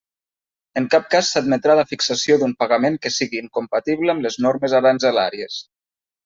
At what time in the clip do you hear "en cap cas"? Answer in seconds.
0.79-1.27